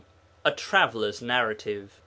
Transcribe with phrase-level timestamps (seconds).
[0.43, 1.99] A Traveller's Narrative.